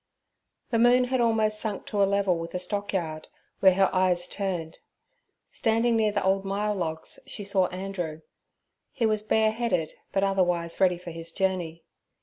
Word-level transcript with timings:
The 0.71 0.79
moon 0.79 1.03
had 1.03 1.21
almost 1.21 1.59
sunk 1.59 1.85
to 1.85 2.01
a 2.01 2.05
level 2.09 2.35
with 2.39 2.53
the 2.53 2.57
stockyard, 2.57 3.27
where 3.59 3.75
her 3.75 3.93
eyes 3.93 4.27
turned. 4.27 4.79
Standing 5.51 5.95
near 5.95 6.11
the 6.11 6.23
old 6.23 6.43
myall 6.43 6.75
logs, 6.75 7.19
she 7.27 7.43
saw 7.43 7.67
Andrew. 7.67 8.21
He 8.91 9.05
was 9.05 9.21
bareheaded, 9.21 9.93
but 10.11 10.23
otherwise 10.23 10.79
ready 10.81 10.97
for 10.97 11.11
his 11.11 11.31
journey. 11.31 11.83